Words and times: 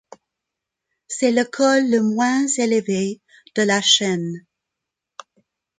C'est 1.07 1.31
le 1.31 1.45
col 1.45 1.87
le 1.91 2.01
moins 2.01 2.47
élevé 2.57 3.21
de 3.55 3.61
la 3.61 3.83
chaîne. 3.83 4.47